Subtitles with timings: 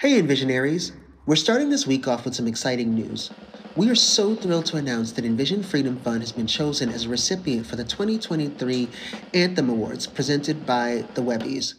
[0.00, 0.92] Hey, Envisionaries!
[1.26, 3.30] We're starting this week off with some exciting news.
[3.76, 7.10] We are so thrilled to announce that Envision Freedom Fund has been chosen as a
[7.10, 8.88] recipient for the 2023
[9.34, 11.74] Anthem Awards presented by the Webbies.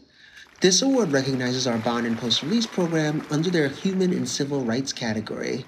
[0.59, 4.93] This award recognizes our bond and post release program under their human and civil rights
[4.93, 5.65] category.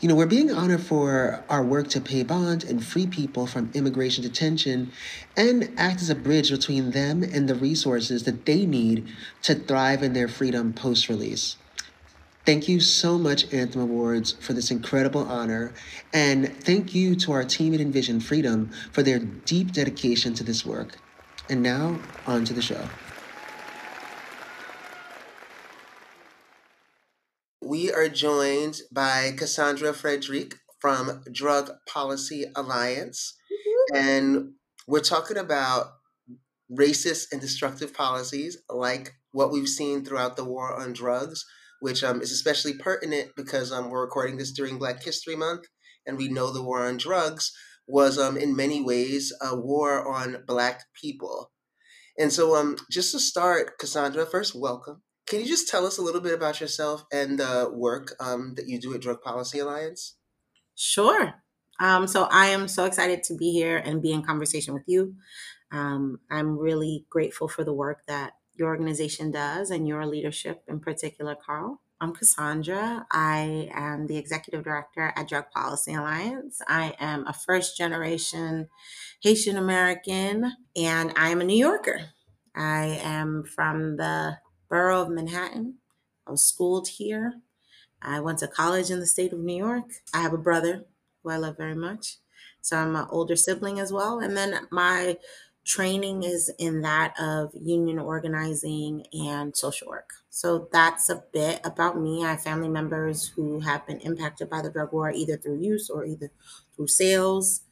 [0.00, 3.70] You know, we're being honored for our work to pay bond and free people from
[3.72, 4.92] immigration detention
[5.38, 9.08] and act as a bridge between them and the resources that they need
[9.44, 11.56] to thrive in their freedom post release.
[12.44, 15.72] Thank you so much, Anthem Awards, for this incredible honor.
[16.12, 20.66] And thank you to our team at Envision Freedom for their deep dedication to this
[20.66, 20.98] work.
[21.48, 22.88] And now, on to the show.
[27.60, 33.34] We are joined by Kassandra Frederique from Drug Policy Alliance.
[33.94, 34.54] And
[34.88, 35.92] we're talking about
[36.70, 41.46] racist and destructive policies like what we've seen throughout the war on drugs,
[41.82, 45.64] which um, is especially pertinent because um, we're recording this during Black History Month,
[46.06, 47.52] and we know the war on drugs
[47.88, 51.50] was um, in many ways a war on Black people.
[52.16, 55.02] And so, um, just to start, Kassandra, first, welcome.
[55.26, 58.68] Can you just tell us a little bit about yourself and the work um, that
[58.68, 60.16] you do at Drug Policy Alliance?
[60.76, 61.34] Sure.
[61.80, 65.14] Um, so I am so excited to be here and be in conversation with you.
[65.72, 70.78] Um, I'm really grateful for the work that your organization does and your leadership in
[70.78, 71.80] particular, Carl.
[72.00, 73.04] I'm Kassandra.
[73.10, 76.60] I am the executive director at Drug Policy Alliance.
[76.68, 78.68] I am a first generation
[79.20, 82.10] Haitian American and I am a New Yorker.
[82.54, 84.38] I am from the
[84.68, 85.78] borough of Manhattan.
[86.24, 87.40] I was schooled here.
[88.00, 89.90] I went to college in the state of New York.
[90.14, 90.84] I have a brother
[91.24, 92.18] who I love very much.
[92.60, 94.20] So I'm an older sibling as well.
[94.20, 95.16] And then my
[95.64, 100.10] training is in that of union organizing and social work.
[100.30, 102.24] So that's a bit about me.
[102.24, 105.88] I have family members who have been impacted by the drug war either through use
[105.88, 106.30] or either
[106.74, 107.62] through sales.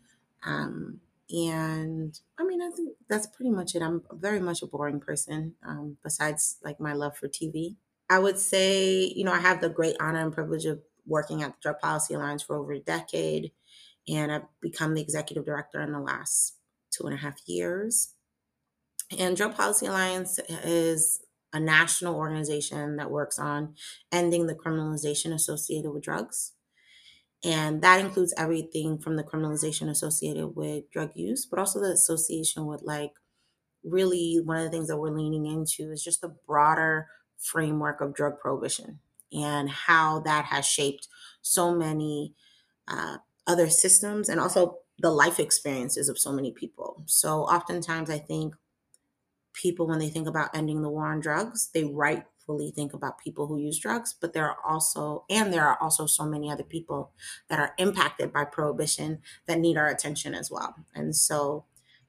[0.45, 1.01] Um,
[1.31, 3.83] and I mean, I think that's pretty much it.
[3.83, 7.77] I'm very much a boring person, um, besides like my love for TV.
[8.09, 11.53] I would say, you know, I have the great honor and privilege of working at
[11.53, 13.53] the Drug Policy Alliance for over a decade,
[14.09, 16.57] and I've become the executive director in the last
[16.91, 18.15] two and a half years.
[19.19, 21.21] And Drug Policy Alliance is
[21.53, 23.75] a national organization that works on
[24.13, 26.53] ending the criminalization associated with drugs.
[27.43, 32.67] And that includes everything from the criminalization associated with drug use, but also the association
[32.67, 33.13] with like
[33.83, 37.09] really one of the things that we're leaning into is just the broader
[37.39, 39.01] framework of drug prohibition
[39.33, 41.09] and how that has shaped
[41.41, 42.35] so many
[42.87, 47.03] uh, other systems and also the life experiences of so many people.
[47.07, 48.55] So oftentimes I think
[49.55, 53.47] people, when they think about ending the war on drugs, they rightfully think about people
[53.47, 57.13] who use drugs, but there are also, and there are also so many other people
[57.49, 60.75] that are impacted by prohibition that need our attention as well.
[60.95, 61.65] And so,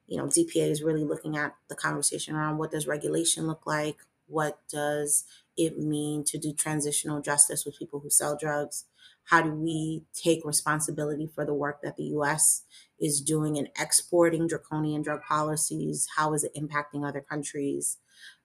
[0.06, 3.96] you know, DPA is really looking at the conversation around what does regulation look like?
[4.26, 5.24] What does
[5.56, 8.84] it mean to do transitional justice with people who sell drugs?
[9.24, 12.64] How do we take responsibility for the work that the US
[13.00, 16.06] is doing in exporting draconian drug policies?
[16.16, 17.98] How is it impacting other countries?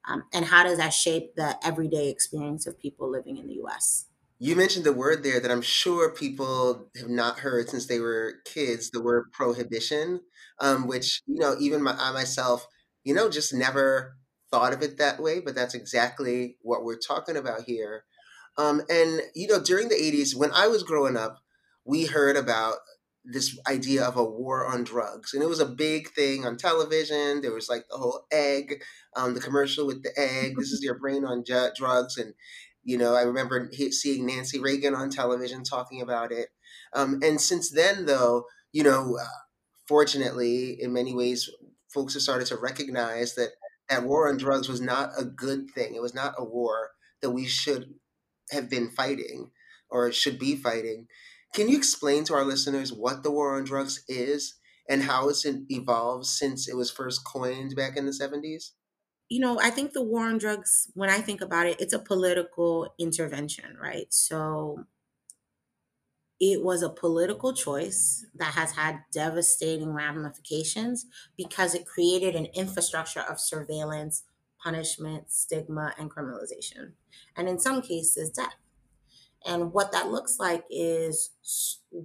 [0.07, 4.05] Um, and how does that shape the everyday experience of people living in the US?
[4.39, 8.35] You mentioned the word there that I'm sure people have not heard since they were
[8.45, 10.21] kids, the word prohibition,
[10.59, 12.67] um, which, you know, even my, I myself,
[13.03, 14.16] you know, just never
[14.51, 18.05] thought of it that way, but that's exactly what we're talking about here.
[18.57, 21.40] Um, and, you know, during the 80s, when I was growing up,
[21.85, 22.78] we heard about
[23.23, 25.34] this idea of a war on drugs.
[25.34, 27.41] And it was a big thing on television.
[27.41, 28.81] There was like the whole egg,
[29.16, 30.56] um, the commercial with the egg.
[30.57, 32.17] This is your brain on ju- drugs.
[32.17, 32.34] And,
[32.84, 36.47] you know, I remember seeing Nancy Reagan on television talking about it.
[36.94, 39.25] Um, and since then, though, you know, uh,
[39.88, 41.50] fortunately, in many ways,
[41.94, 43.50] folks have started to recognize that
[43.90, 45.96] that war on drugs was not a good thing.
[45.96, 46.91] It was not a war
[47.22, 47.94] that we should
[48.52, 49.52] have been fighting
[49.90, 51.08] or should be fighting.
[51.53, 54.55] Can you explain to our listeners what the war on drugs is
[54.90, 58.72] and how it's evolved since it was first coined back in the 70s?
[59.29, 61.99] You know, I think the war on drugs, when I think about it, it's a
[61.99, 64.08] political intervention, right?
[64.09, 64.85] So
[66.40, 71.05] it was a political choice that has had devastating ramifications
[71.35, 74.23] because it created an infrastructure of surveillance,
[74.67, 76.91] punishment, stigma, and criminalization.
[77.37, 78.55] And in some cases, death.
[79.46, 81.29] And what that looks like is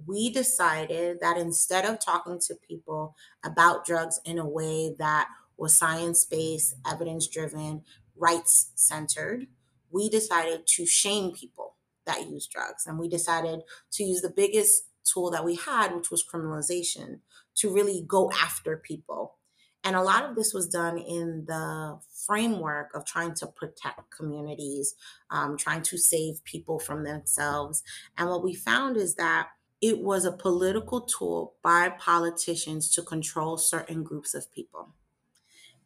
[0.07, 5.27] we decided that instead of talking to people about drugs in a way that
[5.57, 7.81] was science based, evidence driven,
[8.15, 9.47] rights centered,
[9.91, 11.75] we decided to shame people
[12.05, 12.87] that use drugs.
[12.87, 17.19] And we decided to use the biggest tool that we had, which was criminalization,
[17.55, 19.35] to really go after people.
[19.83, 24.95] And a lot of this was done in the framework of trying to protect communities,
[25.29, 27.83] um, trying to save people from themselves.
[28.17, 29.49] And what we found is that
[29.81, 34.93] it was a political tool by politicians to control certain groups of people.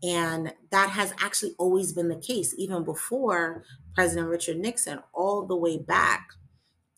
[0.03, 3.63] And that has actually always been the case, even before
[3.95, 6.29] President Richard Nixon, all the way back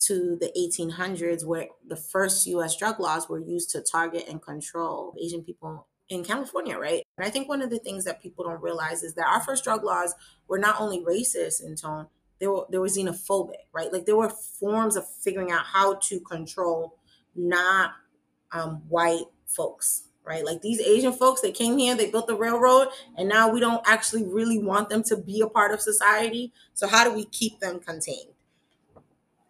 [0.00, 5.14] to the 1800s, where the first US drug laws were used to target and control
[5.18, 7.04] Asian people in California, right?
[7.16, 9.64] And I think one of the things that people don't realize is that our first
[9.64, 10.14] drug laws
[10.48, 12.08] were not only racist in tone,
[12.40, 13.92] they were they were xenophobic, right?
[13.92, 16.96] Like there were forms of figuring out how to control
[17.34, 17.92] not
[18.52, 20.44] um, white folks, right?
[20.44, 23.82] Like these Asian folks, they came here, they built the railroad, and now we don't
[23.86, 26.52] actually really want them to be a part of society.
[26.74, 28.32] So how do we keep them contained?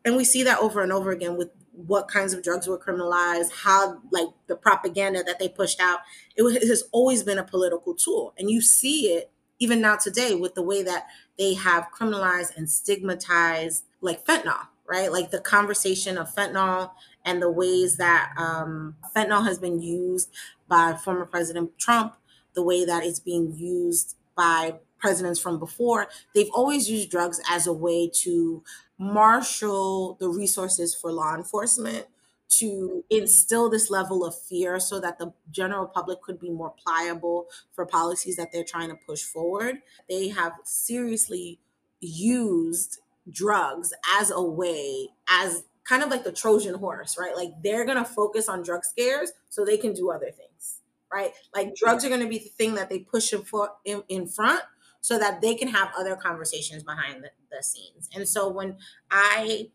[0.05, 1.51] And we see that over and over again with
[1.87, 6.01] what kinds of drugs were criminalized, how like the propaganda that they pushed out.
[6.37, 9.97] It, was, it has always been a political tool, and you see it even now
[9.97, 11.07] today with the way that
[11.39, 15.13] they have criminalized and stigmatized like fentanyl, right?
[15.13, 16.93] Like the conversation of fentanyl
[17.25, 20.31] and the ways that um, fentanyl has been used
[20.67, 22.15] by former President Trump,
[22.55, 27.67] the way that it's being used by presidents from before, they've always used drugs as
[27.67, 28.63] a way to
[29.01, 32.07] marshal the resources for law enforcement
[32.51, 37.47] to instill this level of fear so that the general public could be more pliable
[37.73, 39.77] for policies that they're trying to push forward.
[40.09, 41.61] They have seriously
[42.01, 42.99] used
[43.31, 47.35] drugs as a way, as kind of like the Trojan horse, right?
[47.35, 50.81] Like they're going to focus on drug scares so they can do other things,
[51.11, 51.31] right?
[51.55, 54.63] Like drugs are going to be the thing that they push in, in front
[55.01, 58.09] so that they can have other conversations behind the, the scenes.
[58.15, 58.77] And so when
[59.11, 59.71] I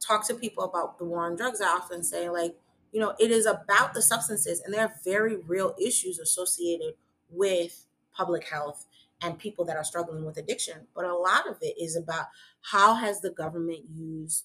[0.00, 2.56] talk to people about the war on drugs, I often say, like,
[2.92, 6.94] you know, it is about the substances, and there are very real issues associated
[7.28, 8.86] with public health
[9.22, 10.86] and people that are struggling with addiction.
[10.94, 12.26] But a lot of it is about
[12.60, 14.44] how has the government used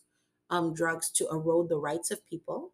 [0.50, 2.72] um, drugs to erode the rights of people,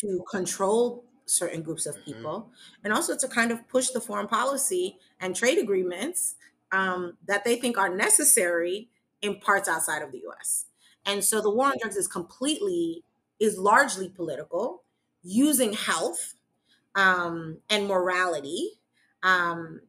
[0.00, 2.12] to control certain groups of mm-hmm.
[2.12, 2.50] people,
[2.84, 6.36] and also to kind of push the foreign policy and trade agreements
[6.72, 8.88] um, that they think are necessary
[9.22, 10.66] in parts outside of the US.
[11.06, 13.02] And so the war on drugs is completely,
[13.40, 14.82] is largely political,
[15.22, 16.34] using health
[16.94, 18.72] um, and morality
[19.22, 19.80] um,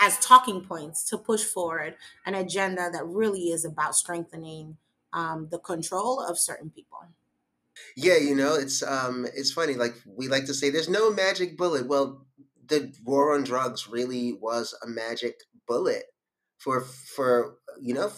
[0.00, 4.76] as talking points to push forward an agenda that really is about strengthening
[5.12, 6.98] um, the control of certain people.
[7.96, 11.56] Yeah, you know, it's um it's funny like we like to say there's no magic
[11.56, 11.86] bullet.
[11.86, 12.26] Well,
[12.66, 15.34] the war on drugs really was a magic
[15.66, 16.04] bullet
[16.58, 18.12] for for you know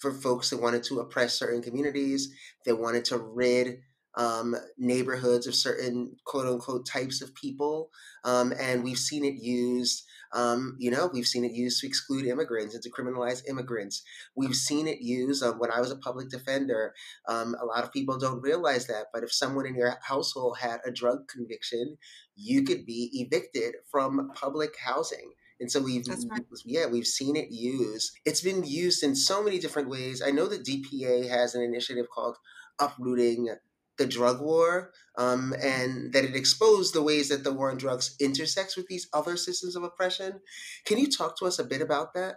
[0.00, 2.32] for folks that wanted to oppress certain communities,
[2.64, 3.80] they wanted to rid
[4.16, 7.90] um, neighborhoods of certain quote unquote types of people.
[8.24, 12.26] Um, and we've seen it used um, you know, we've seen it used to exclude
[12.26, 14.02] immigrants and to criminalize immigrants.
[14.36, 16.94] We've seen it used um, when I was a public defender.
[17.26, 20.80] Um, a lot of people don't realize that, but if someone in your household had
[20.84, 21.96] a drug conviction,
[22.36, 25.32] you could be evicted from public housing.
[25.60, 26.42] And so we've right.
[26.64, 28.12] yeah, we've seen it used.
[28.24, 30.22] It's been used in so many different ways.
[30.24, 32.36] I know the DPA has an initiative called
[32.78, 33.56] Uprooting
[33.98, 38.16] the drug war um, and that it exposed the ways that the war on drugs
[38.20, 40.40] intersects with these other systems of oppression.
[40.84, 42.36] Can you talk to us a bit about that?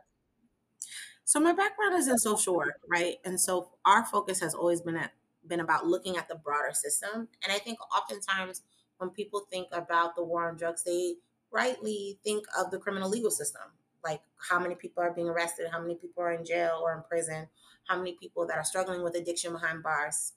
[1.24, 3.16] So my background is in social work, right?
[3.24, 5.12] And so our focus has always been at
[5.48, 7.28] been about looking at the broader system.
[7.44, 8.62] And I think oftentimes
[8.98, 11.16] when people think about the war on drugs, they
[11.52, 13.64] rightly think of the criminal legal system,
[14.04, 17.02] like how many people are being arrested, how many people are in jail or in
[17.10, 17.48] prison,
[17.88, 20.34] how many people that are struggling with addiction behind bars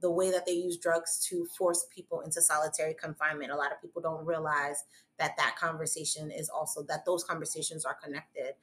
[0.00, 3.50] the way that they use drugs to force people into solitary confinement.
[3.50, 4.84] A lot of people don't realize
[5.18, 8.54] that that conversation is also that those conversations are connected.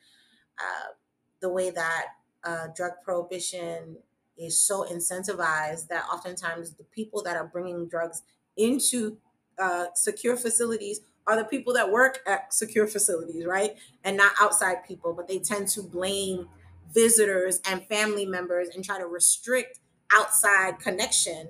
[0.57, 0.93] Uh,
[1.39, 2.05] the way that
[2.43, 3.97] uh, drug prohibition
[4.37, 8.23] is so incentivized that oftentimes the people that are bringing drugs
[8.55, 9.17] into
[9.59, 13.75] uh, secure facilities are the people that work at secure facilities, right?
[14.03, 16.47] And not outside people, but they tend to blame
[16.93, 19.79] visitors and family members and try to restrict
[20.13, 21.49] outside connection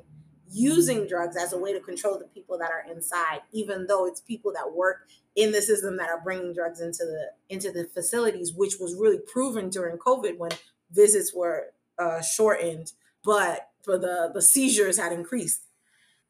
[0.50, 4.22] using drugs as a way to control the people that are inside even though it's
[4.22, 8.54] people that work in the system that are bringing drugs into the into the facilities
[8.54, 10.52] which was really proven during covid when
[10.92, 12.94] visits were uh, shortened
[13.26, 15.64] but for the the seizures had increased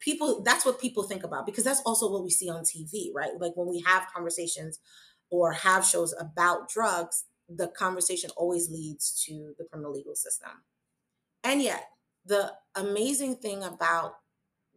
[0.00, 3.38] people that's what people think about because that's also what we see on tv right
[3.38, 4.80] like when we have conversations
[5.30, 10.50] or have shows about drugs the conversation always leads to the criminal legal system.
[11.42, 11.88] And yet,
[12.28, 14.16] the amazing thing about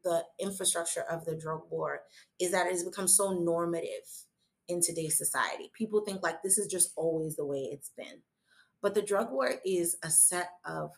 [0.03, 2.01] the infrastructure of the drug war
[2.39, 4.07] is that it has become so normative
[4.67, 5.69] in today's society.
[5.73, 8.23] People think like this is just always the way it's been.
[8.81, 10.91] But the drug war is a set of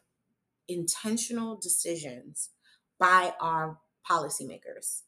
[0.70, 2.52] intentional decisions
[3.00, 3.80] by our
[4.10, 5.02] policymakers,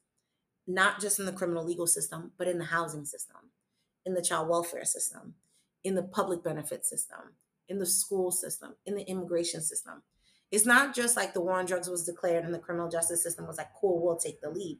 [0.68, 3.38] not just in the criminal legal system, but in the housing system,
[4.06, 5.36] in the child welfare system,
[5.84, 7.36] in the public benefit system,
[7.70, 10.02] in the school system, in the immigration system.
[10.56, 13.46] It's not just like the war on drugs was declared and the criminal justice system
[13.46, 14.80] was like, cool, we'll take the lead.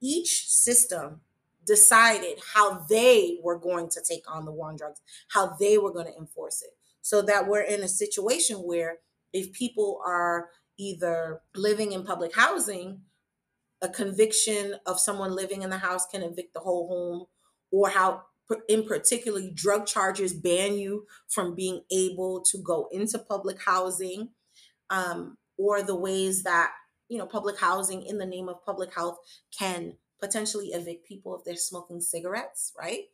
[0.00, 1.20] Each system
[1.66, 5.92] decided how they were going to take on the war on drugs, how they were
[5.92, 6.70] going to enforce it.
[7.02, 9.00] So that we're in a situation where
[9.34, 10.48] if people are
[10.78, 13.02] either living in public housing,
[13.82, 17.26] a conviction of someone living in the house can evict the whole home,
[17.70, 18.22] or how
[18.70, 24.30] in particularly drug charges ban you from being able to go into public housing
[24.90, 26.72] um, or the ways that
[27.08, 29.18] you know public housing in the name of public health
[29.56, 33.04] can potentially evict people if they're smoking cigarettes right?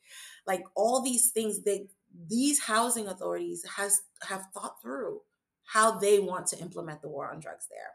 [0.47, 1.89] Like all these things they
[2.29, 5.21] these housing authorities has have thought through
[5.65, 7.93] how they want to implement the war on drugs there.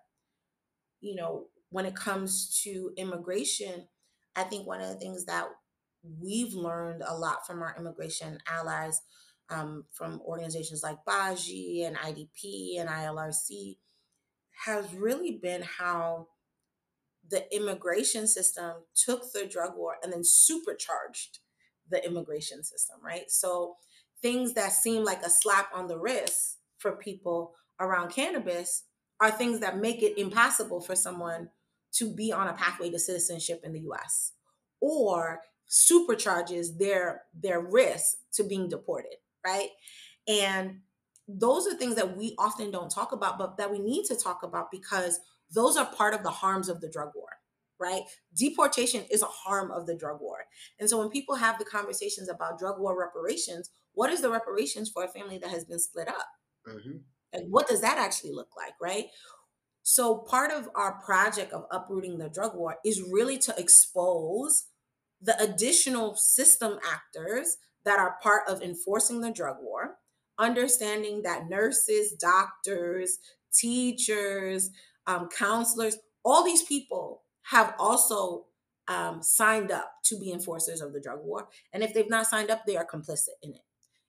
[1.02, 3.88] You know when it comes to immigration
[4.36, 5.48] i think one of the things that
[6.22, 9.02] we've learned a lot from our immigration allies
[9.52, 13.78] um, from organizations like baji and idp and ilrc
[14.66, 16.28] has really been how
[17.30, 21.40] the immigration system took the drug war and then supercharged
[21.90, 23.30] the immigration system, right?
[23.30, 23.76] So
[24.22, 28.84] things that seem like a slap on the wrist for people around cannabis
[29.20, 31.50] are things that make it impossible for someone
[31.94, 34.34] to be on a pathway to citizenship in the US
[34.80, 39.70] or supercharges their their risk to being deported, right?
[40.28, 40.80] And
[41.28, 44.44] those are things that we often don't talk about, but that we need to talk
[44.44, 45.20] about because
[45.54, 47.30] those are part of the harms of the drug war,
[47.80, 48.04] right?
[48.36, 50.38] Deportation is a harm of the drug war.
[50.80, 54.90] And so when people have the conversations about drug war reparations, what is the reparations
[54.90, 56.28] for a family that has been split up?
[56.68, 56.98] Mm-hmm.
[57.34, 59.06] And what does that actually look like, right?
[59.84, 64.66] So part of our project of uprooting the drug war is really to expose
[65.22, 69.98] the additional system actors that are part of enforcing the drug war
[70.42, 73.20] understanding that nurses, doctors,
[73.54, 74.72] teachers,
[75.08, 78.46] um, counselors, all these people have also
[78.88, 81.48] um, signed up to be enforcers of the drug war.
[81.72, 83.62] And if they've not signed up, they are complicit in it.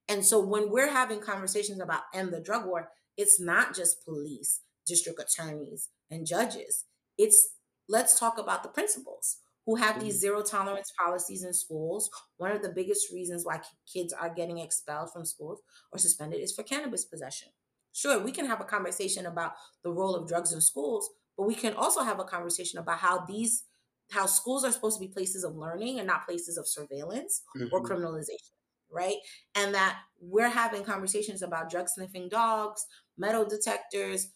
[0.09, 4.61] And so when we're having conversations about end the drug war, it's not just police,
[4.87, 6.85] district attorneys, and judges.
[7.19, 7.51] It's
[7.89, 10.21] let's talk about the principals who have these mm-hmm.
[10.21, 12.11] zero tolerance policies in schools.
[12.37, 13.61] One of the biggest reasons why
[13.93, 17.49] kids are getting expelled from schools or suspended is for cannabis possession.
[17.93, 19.53] Sure, we can have a conversation about
[19.85, 23.25] the role of drugs in schools, but we can also have a conversation about how
[23.27, 23.65] these
[24.11, 27.69] how schools are supposed to be places of learning and not places of surveillance mm-hmm.
[27.73, 28.53] or criminalization,
[28.91, 29.17] right?
[29.55, 32.85] And that we're having conversations about drug sniffing dogs,
[33.17, 34.29] metal detectors,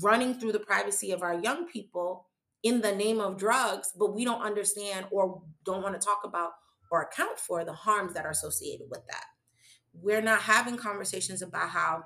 [0.00, 2.26] running through the privacy of our young people
[2.64, 6.52] in the name of drugs, but we don't understand or don't want to talk about
[6.90, 9.24] or account for the harms that are associated with that.
[9.92, 12.04] We're not having conversations about how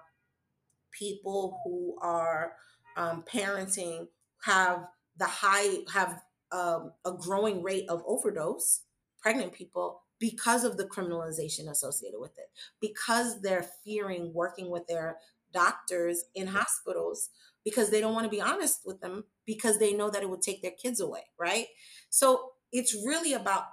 [0.91, 2.53] people who are
[2.97, 4.09] um, parenting
[4.43, 4.85] have
[5.17, 6.21] the high have
[6.53, 8.83] um, a growing rate of overdose
[9.21, 12.50] pregnant people because of the criminalization associated with it
[12.81, 15.19] because they're fearing working with their
[15.53, 17.31] doctors in hospitals
[17.69, 20.41] because they don't want to be honest with them because they know that it would
[20.41, 21.67] take their kids away, right?
[22.09, 23.65] So it's really about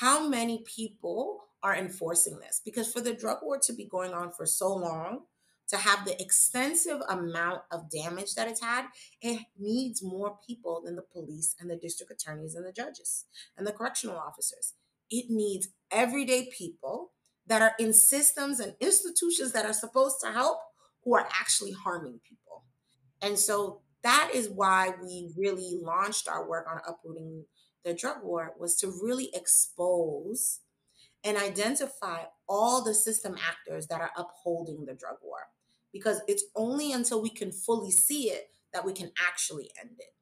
[0.00, 4.32] how many people are enforcing this because for the drug war to be going on
[4.32, 5.20] for so long,
[5.68, 8.84] to have the extensive amount of damage that it's had,
[9.22, 13.24] it needs more people than the police and the district attorneys and the judges
[13.56, 14.74] and the correctional officers.
[15.10, 17.12] It needs everyday people
[17.46, 20.58] that are in systems and institutions that are supposed to help
[21.02, 22.64] who are actually harming people.
[23.22, 27.44] And so that is why we really launched our work on uprooting
[27.84, 30.60] the drug war was to really expose
[31.24, 35.48] and identify all the system actors that are upholding the drug war.
[35.92, 40.14] Because it's only until we can fully see it that we can actually end it.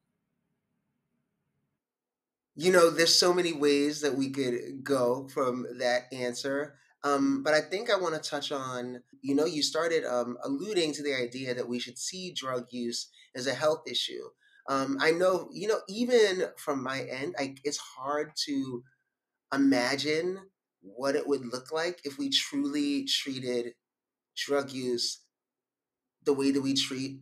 [2.56, 7.54] You know there's so many ways that we could go from that answer um, but
[7.54, 11.14] I think I want to touch on, you know, you started um, alluding to the
[11.14, 14.24] idea that we should see drug use as a health issue.
[14.68, 18.82] Um, I know, you know, even from my end, I, it's hard to
[19.54, 20.38] imagine
[20.82, 23.74] what it would look like if we truly treated
[24.36, 25.20] drug use
[26.24, 27.20] the way that we treat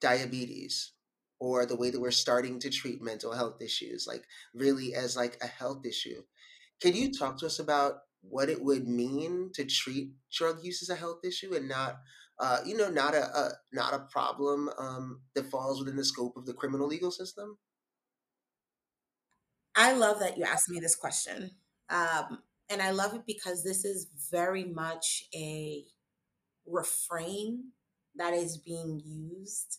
[0.00, 0.92] diabetes
[1.40, 5.38] or the way that we're starting to treat mental health issues like really as like
[5.42, 6.22] a health issue
[6.80, 10.88] can you talk to us about what it would mean to treat drug use as
[10.88, 11.98] a health issue and not
[12.38, 16.36] uh, you know not a, a not a problem um, that falls within the scope
[16.36, 17.56] of the criminal legal system
[19.76, 21.50] I love that you asked me this question.
[21.90, 22.38] Um,
[22.70, 25.84] and I love it because this is very much a
[26.66, 27.72] refrain
[28.16, 29.78] that is being used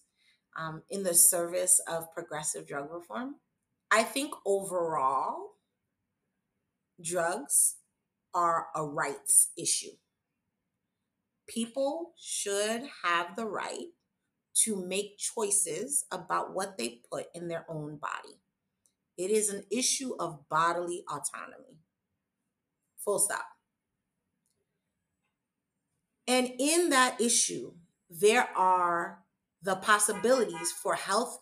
[0.58, 3.36] um, in the service of progressive drug reform.
[3.90, 5.56] I think overall,
[7.04, 7.78] drugs
[8.38, 9.96] are a rights issue.
[11.48, 13.88] People should have the right
[14.64, 18.38] to make choices about what they put in their own body.
[19.18, 21.80] It is an issue of bodily autonomy.
[23.04, 23.46] Full stop.
[26.28, 27.74] And in that issue,
[28.08, 29.24] there are
[29.64, 31.40] the possibilities for health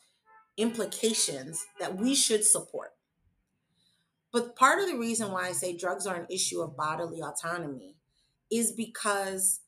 [0.55, 2.94] implications that we should support.
[4.35, 7.95] But part of the reason why I say drugs are an issue of bodily autonomy
[8.51, 9.61] is because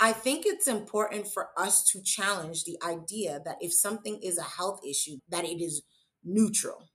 [0.00, 4.42] I think it's important for us to challenge the idea that if something is a
[4.42, 5.82] health issue, that it is
[6.24, 6.88] neutral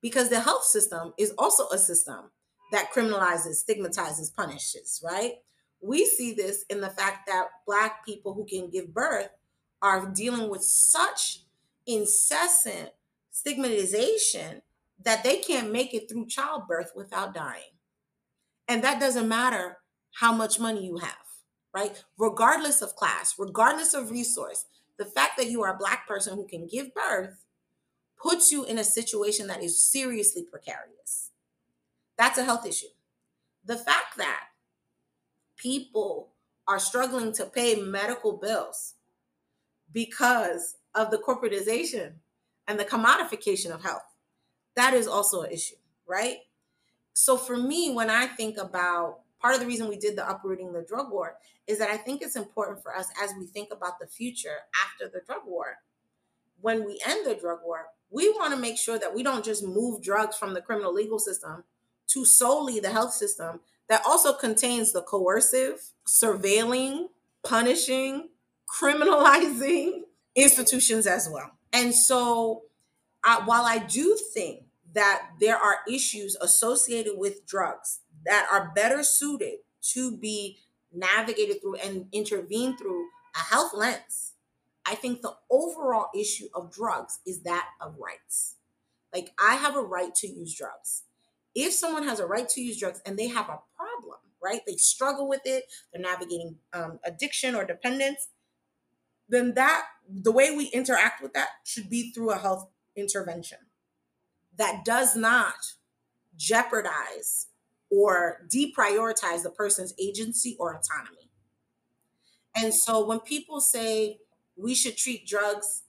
[0.00, 2.30] because the health system is also a system
[2.70, 5.32] that criminalizes, stigmatizes, punishes, right?
[5.82, 9.30] We see this in the fact that Black people who can give birth
[9.82, 11.42] are dealing with such
[11.88, 12.90] incessant
[13.32, 14.62] stigmatization
[15.04, 17.74] that they can't make it through childbirth without dying.
[18.66, 19.78] And that doesn't matter
[20.14, 21.16] how much money you have,
[21.74, 22.02] right?
[22.18, 24.66] Regardless of class, regardless of resource,
[24.98, 27.44] the fact that you are a Black person who can give birth
[28.20, 31.30] puts you in a situation that is seriously precarious.
[32.18, 32.88] That's a health issue.
[33.64, 34.46] The fact that
[35.56, 36.30] people
[36.66, 38.94] are struggling to pay medical bills
[39.92, 42.14] because of the corporatization
[42.66, 44.02] and the commodification of health,
[44.78, 46.38] that is also an issue, right?
[47.12, 50.72] So for me, when I think about part of the reason we did the uprooting
[50.72, 51.36] the drug war
[51.66, 55.08] is that I think it's important for us as we think about the future after
[55.08, 55.78] the drug war.
[56.60, 59.64] When we end the drug war, we want to make sure that we don't just
[59.64, 61.64] move drugs from the criminal legal system
[62.08, 67.08] to solely the health system that also contains the coercive, surveilling,
[67.44, 68.28] punishing,
[68.68, 70.02] criminalizing
[70.34, 71.50] institutions as well.
[71.72, 72.62] And so,
[73.24, 79.02] uh, while I do think that there are issues associated with drugs that are better
[79.02, 80.58] suited to be
[80.92, 84.34] navigated through and intervened through a health lens,
[84.86, 88.56] I think the overall issue of drugs is that of rights.
[89.12, 91.04] Like, I have a right to use drugs.
[91.54, 94.76] If someone has a right to use drugs and they have a problem, right, they
[94.76, 98.28] struggle with it, they're navigating um, addiction or dependence,
[99.28, 103.58] then that the way we interact with that should be through a health intervention
[104.58, 105.74] that does not
[106.36, 107.46] jeopardize
[107.90, 111.30] or deprioritize the person's agency or autonomy.
[112.54, 114.18] And so when people say,
[114.56, 115.84] we should treat drugs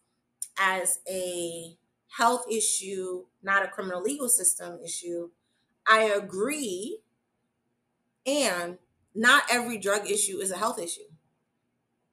[0.59, 1.75] as a
[2.17, 5.29] health issue, not a criminal legal system issue.
[5.87, 6.99] I agree.
[8.25, 8.77] And
[9.15, 11.09] not every drug issue is a health issue,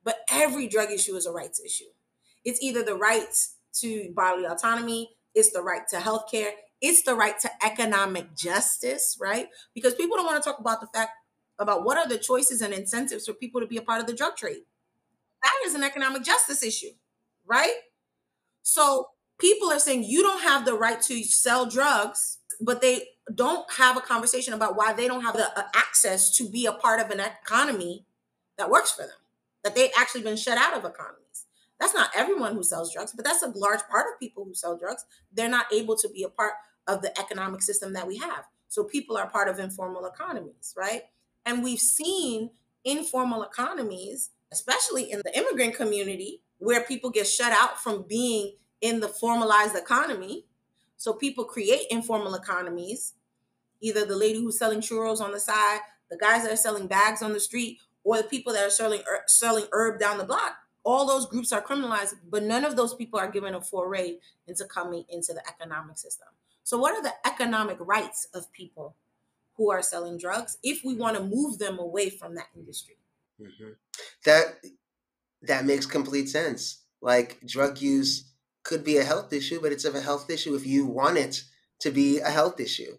[0.03, 1.91] but every drug issue is a rights issue.
[2.45, 3.27] It's either the right
[3.81, 9.17] to bodily autonomy, it's the right to health care, it's the right to economic justice,
[9.21, 9.47] right?
[9.75, 11.13] Because people don't want to talk about the fact
[11.61, 14.15] about what are the choices and incentives for people to be a part of the
[14.15, 14.63] drug trade
[15.47, 16.91] that is an economic justice issue,
[17.47, 17.75] right?
[18.63, 23.71] So people are saying you don't have the right to sell drugs, but they don't
[23.75, 27.01] have a conversation about why they don't have the uh, access to be a part
[27.01, 28.05] of an economy
[28.59, 29.17] that works for them,
[29.63, 31.26] that they've actually been shut out of economies.
[31.79, 34.79] That's not everyone who sells drugs, but that's a large part of people who sell
[34.79, 35.05] drugs.
[35.33, 36.55] They're not able to be a part
[36.87, 38.47] of the economic system that we have.
[38.69, 41.03] So people are part of informal economies, right?
[41.45, 42.51] And we've seen
[42.85, 49.01] informal economies especially in the immigrant community where people get shut out from being in
[49.01, 50.47] the formalized economy.
[50.97, 53.15] So people create informal economies,
[53.81, 57.23] either the lady who's selling churros on the side, the guys that are selling bags
[57.23, 60.57] on the street, or the people that are selling er, selling herb down the block.
[60.87, 64.65] All those groups are criminalized, but none of those people are given a foray into
[64.67, 66.29] coming into the economic system.
[66.63, 68.95] So, what are the economic rights of people
[69.57, 72.99] who are selling drugs if we want to move them away from that industry?
[73.41, 73.73] Mm-hmm.
[74.27, 74.61] That
[75.43, 76.83] that makes complete sense.
[77.03, 80.65] Like drug use could be a health issue, but it's of a health issue if
[80.65, 81.43] you want it
[81.81, 82.97] to be a health issue.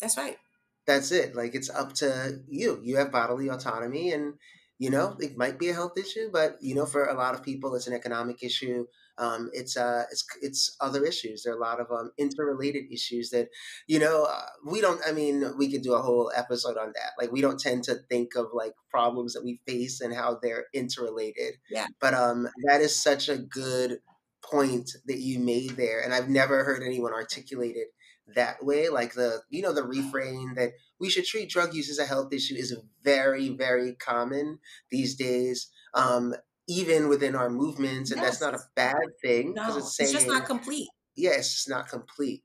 [0.00, 0.38] That's right.
[0.86, 1.34] That's it.
[1.34, 2.78] Like it's up to you.
[2.80, 4.34] You have bodily autonomy, and
[4.78, 7.42] you know, it might be a health issue, but you know, for a lot of
[7.42, 8.86] people, it's an economic issue.
[9.16, 11.42] Um, it's uh, it's it's other issues.
[11.42, 13.48] There are a lot of um, interrelated issues that,
[13.86, 15.00] you know, uh, we don't.
[15.06, 17.12] I mean, we could do a whole episode on that.
[17.16, 20.66] Like, we don't tend to think of like problems that we face and how they're
[20.74, 21.54] interrelated.
[21.70, 21.86] Yeah.
[22.00, 24.00] But um, that is such a good
[24.42, 27.88] point that you made there, and I've never heard anyone articulate it
[28.34, 28.88] that way.
[28.88, 30.72] Like the you know the refrain that
[31.04, 34.58] we should treat drug use as a health issue is very very common
[34.90, 35.70] these days.
[35.94, 36.34] Um,
[36.66, 40.26] even within our movements, and that's not a bad thing because No, it's it's just
[40.26, 40.88] not complete.
[41.16, 42.44] yeah, it's just not complete.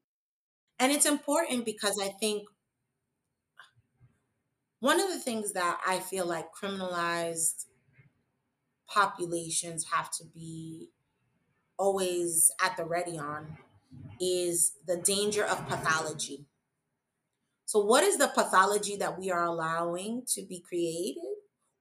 [0.79, 2.47] And it's important because I think
[4.79, 7.65] one of the things that I feel like criminalized
[8.87, 10.89] populations have to be
[11.77, 13.57] always at the ready on
[14.21, 16.45] is the danger of pathology.
[17.69, 21.21] So, what is the pathology that we are allowing to be created,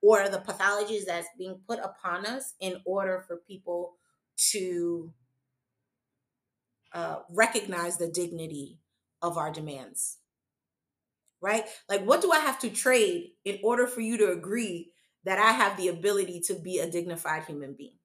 [0.02, 3.94] or the pathologies that's being put upon us in order for people
[4.50, 5.14] to
[6.92, 8.80] uh, recognize the dignity
[9.22, 10.18] of our demands?
[11.40, 11.64] Right?
[11.88, 14.90] Like, what do I have to trade in order for you to agree
[15.24, 17.97] that I have the ability to be a dignified human being?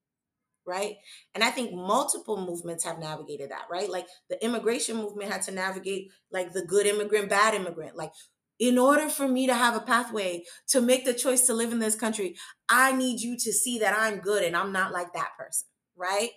[0.65, 0.95] Right?
[1.35, 3.89] And I think multiple movements have navigated that, right?
[3.89, 7.95] Like the immigration movement had to navigate like the good immigrant, bad immigrant.
[7.95, 8.11] Like,
[8.59, 11.79] in order for me to have a pathway to make the choice to live in
[11.79, 12.35] this country,
[12.69, 16.29] I need you to see that I'm good and I'm not like that person, right?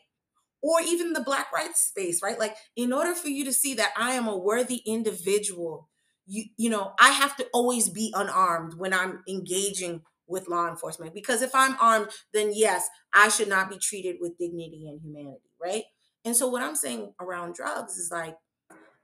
[0.62, 2.38] Or even the black rights space, right?
[2.38, 5.88] Like, in order for you to see that I am a worthy individual,
[6.26, 11.14] you you know, I have to always be unarmed when I'm engaging with law enforcement
[11.14, 15.50] because if I'm armed, then yes, I should not be treated with dignity and humanity,
[15.62, 15.84] right?
[16.24, 18.36] And so what I'm saying around drugs is like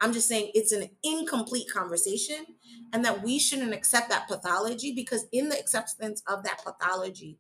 [0.01, 2.45] I'm just saying it's an incomplete conversation
[2.93, 7.39] and that we shouldn't accept that pathology because in the acceptance of that pathology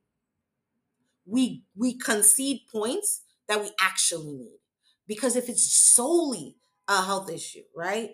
[1.26, 4.58] we we concede points that we actually need.
[5.06, 6.56] Because if it's solely
[6.88, 8.10] a health issue, right?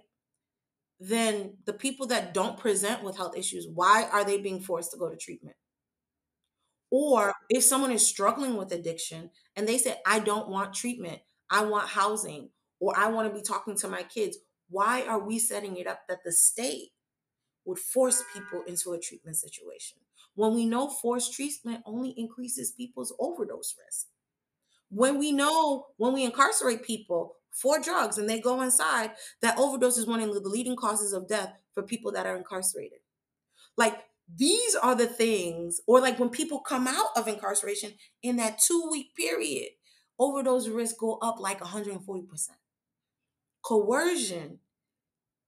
[1.01, 4.99] Then the people that don't present with health issues, why are they being forced to
[4.99, 5.57] go to treatment?
[6.91, 11.65] Or if someone is struggling with addiction and they say, I don't want treatment, I
[11.65, 14.39] want housing, or I want to be talking to my kids,
[14.71, 16.91] why are we setting it up that the state
[17.65, 19.99] would force people into a treatment situation?
[20.35, 24.07] When we know forced treatment only increases people's overdose risk.
[24.91, 29.99] When we know when we incarcerate people for drugs and they go inside, that overdose
[29.99, 32.99] is one of the leading causes of death for people that are incarcerated.
[33.77, 34.05] Like
[34.37, 38.89] these are the things, or like when people come out of incarceration in that two
[38.91, 39.71] week period,
[40.19, 42.27] overdose risk go up like 140%.
[43.65, 44.59] Coercion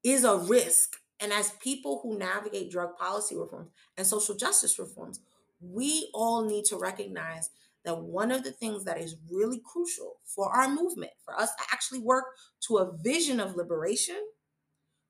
[0.03, 0.97] is a risk.
[1.23, 5.21] And as people who navigate drug policy reforms and social justice reforms,
[5.61, 7.51] we all need to recognize
[7.85, 11.62] that one of the things that is really crucial for our movement, for us to
[11.73, 12.25] actually work
[12.69, 14.21] to a vision of liberation,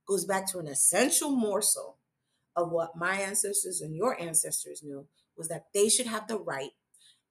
[0.06, 1.98] goes back to an essential morsel
[2.56, 5.06] of what my ancestors and your ancestors knew
[5.37, 6.72] was that they should have the right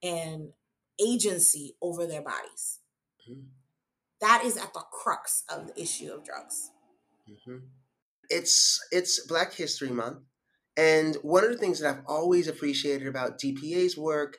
[0.01, 0.53] and
[0.99, 2.79] agency over their bodies.
[3.27, 3.49] Mhm.
[4.21, 6.71] That is at the crux of the issue of drugs.
[7.27, 7.69] Mhm.
[8.29, 10.23] It's it's Black History Month,
[10.75, 14.37] and one of the things that I've always appreciated about DPA's work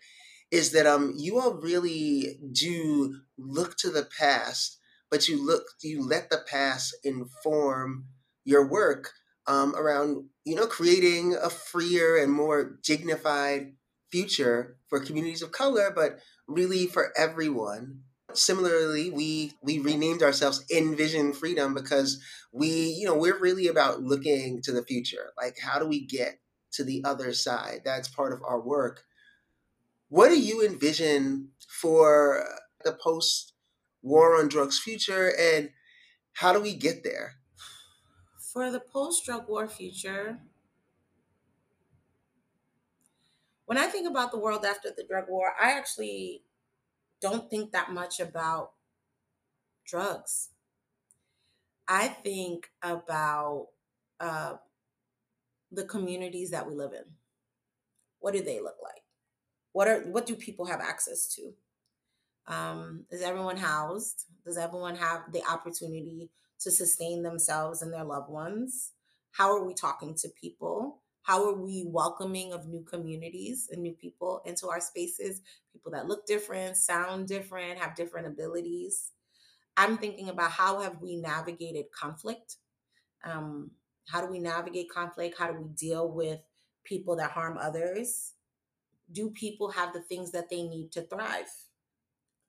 [0.51, 4.79] is that um you all really do look to the past,
[5.11, 8.07] but you look you let the past inform
[8.45, 9.13] your work
[9.47, 13.73] um, around you know creating a freer and more dignified
[14.11, 18.01] future for communities of color, but really for everyone.
[18.33, 22.21] Similarly, we we renamed ourselves Envision Freedom because
[22.53, 25.33] we you know we're really about looking to the future.
[25.37, 26.39] Like how do we get
[26.73, 27.81] to the other side?
[27.85, 29.03] That's part of our work
[30.11, 32.45] what do you envision for
[32.85, 33.55] the post
[34.03, 35.71] war on drugs future and
[36.35, 37.37] how do we get there?
[38.53, 40.41] For the post drug war future,
[43.67, 46.43] when I think about the world after the drug war, I actually
[47.21, 48.73] don't think that much about
[49.85, 50.51] drugs.
[51.89, 53.69] I think about
[54.21, 54.57] uh,
[55.73, 57.17] the communities that we live in.
[58.21, 59.00] What do they look like?
[59.73, 61.53] What are what do people have access to?
[62.47, 64.27] Um, is everyone housed?
[64.45, 66.31] Does everyone have the opportunity
[66.61, 68.93] to sustain themselves and their loved ones?
[69.33, 71.01] How are we talking to people?
[71.23, 75.43] How are we welcoming of new communities and new people into our spaces?
[75.73, 79.13] People that look different, sound different, have different abilities.
[79.77, 82.57] I'm thinking about how have we navigated conflict?
[83.23, 83.71] Um,
[84.09, 85.39] how do we navigate conflict?
[85.39, 86.41] How do we deal with
[86.85, 88.33] people that harm others?
[89.13, 91.51] Do people have the things that they need to thrive?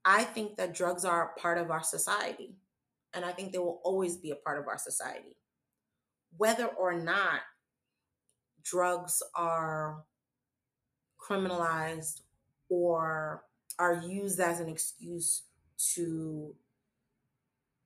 [0.04, 2.56] I think that drugs are a part of our society,
[3.14, 5.38] and I think they will always be a part of our society.
[6.38, 7.42] Whether or not
[8.64, 10.04] drugs are
[11.20, 12.22] criminalized
[12.70, 13.44] or
[13.78, 15.44] are used as an excuse
[15.94, 16.56] to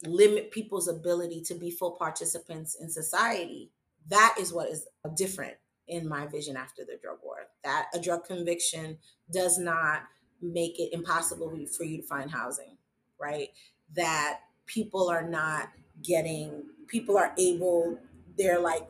[0.05, 3.71] limit people's ability to be full participants in society,
[4.07, 5.55] that is what is different
[5.87, 7.47] in my vision after the drug war.
[7.63, 8.97] That a drug conviction
[9.31, 10.03] does not
[10.41, 12.77] make it impossible for you to find housing,
[13.19, 13.49] right?
[13.95, 15.69] That people are not
[16.03, 17.97] getting, people are able,
[18.37, 18.87] they're like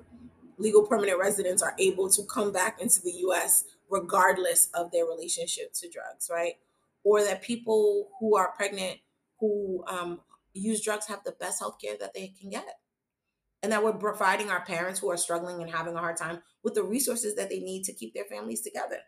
[0.58, 5.74] legal permanent residents are able to come back into the US regardless of their relationship
[5.74, 6.56] to drugs, right?
[7.04, 9.00] Or that people who are pregnant
[9.40, 10.22] who um,
[10.54, 12.80] use drugs have the best health care that they can get.
[13.66, 16.76] And that we're providing our parents who are struggling and having a hard time with
[16.76, 19.00] the resources that they need to keep their families together.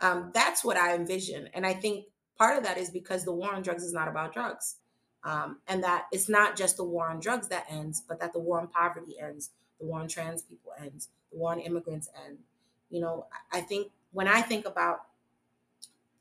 [0.00, 1.48] Um, that's what I envision.
[1.52, 2.04] And I think
[2.38, 4.76] part of that is because the war on drugs is not about drugs.
[5.24, 8.38] Um, and that it's not just the war on drugs that ends, but that the
[8.38, 9.50] war on poverty ends,
[9.80, 12.42] the war on trans people ends, the war on immigrants ends.
[12.88, 15.06] You know, I think when I think about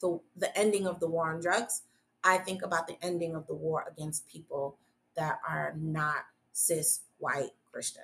[0.01, 1.83] the the ending of the war on drugs,
[2.23, 4.77] I think about the ending of the war against people
[5.15, 8.03] that are not cis white Christian.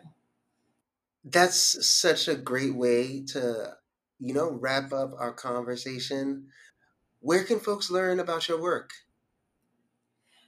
[1.23, 3.75] That's such a great way to,
[4.19, 6.47] you know, wrap up our conversation.
[7.19, 8.89] Where can folks learn about your work?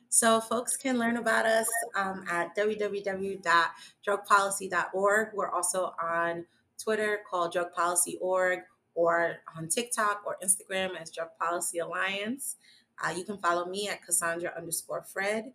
[0.10, 5.28] So, folks can learn about us um, at www.drugpolicy.org.
[5.34, 6.46] We're also on
[6.78, 8.60] Twitter called Drug Policy Org
[8.96, 12.58] or on TikTok or Instagram as Drug Policy Alliance.
[13.04, 15.52] Uh, you can follow me at Kassandra underscore Fred.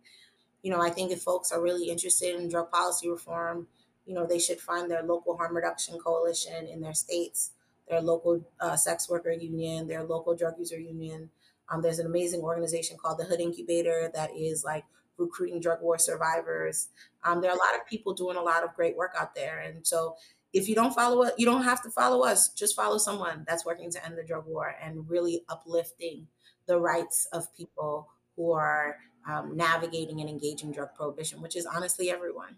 [0.61, 3.67] You know, I think if folks are really interested in drug policy reform,
[4.05, 7.51] you know, they should find their local harm reduction coalition in their states,
[7.87, 11.29] their local uh, sex worker union, their local drug user union.
[11.69, 14.83] Um, there's an amazing organization called the Hood Incubator that is like
[15.17, 16.87] recruiting drug war survivors.
[17.23, 19.59] Um, there are a lot of people doing a lot of great work out there.
[19.59, 20.15] And so
[20.53, 22.49] if you don't follow us, you don't have to follow us.
[22.49, 26.27] Just follow someone that's working to end the drug war and really uplifting
[26.65, 32.09] the rights of people who are um, navigating and engaging drug prohibition, which is honestly
[32.09, 32.57] everyone.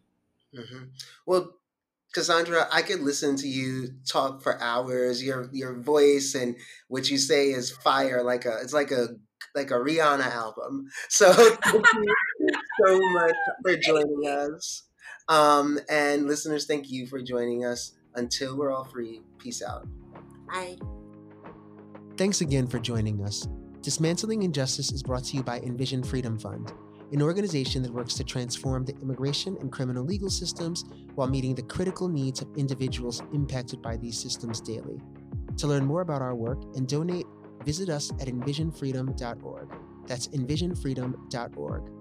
[0.56, 0.86] Mm-hmm.
[1.26, 1.56] Well,
[2.16, 5.24] Kassandra, I could listen to you talk for hours.
[5.24, 6.56] Your your voice and
[6.88, 9.08] what you say is fire, like a it's like a
[9.56, 10.90] like a Rihanna album.
[11.10, 12.50] So thank you
[12.84, 14.84] so much for joining us.
[15.28, 17.94] Um, and listeners, thank you for joining us.
[18.14, 19.88] Until we're all free, peace out.
[20.50, 20.78] Bye.
[22.18, 23.48] Thanks again for joining us.
[23.82, 26.72] Dismantling Injustice is brought to you by Envision Freedom Fund,
[27.12, 31.64] an organization that works to transform the immigration and criminal legal systems while meeting the
[31.64, 35.02] critical needs of individuals impacted by these systems daily.
[35.58, 37.26] To learn more about our work and donate,
[37.66, 39.74] visit us at envisionfreedom.org.
[40.06, 41.92] That's envisionfreedom.org.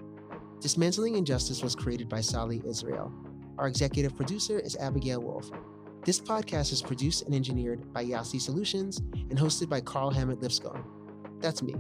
[0.61, 3.11] Dismantling Injustice was created by Sally Israel.
[3.57, 5.51] Our executive producer is Abigail Wolf.
[6.05, 11.00] This podcast is produced and engineered by Yasi Solutions and hosted by Carl Hamad-Lipscomb.
[11.41, 11.75] That's me.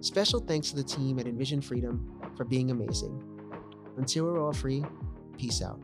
[0.00, 2.06] Special thanks to the team at Envision Freedom
[2.36, 3.22] for being amazing.
[3.96, 4.84] Until we're all free,
[5.38, 5.80] peace out.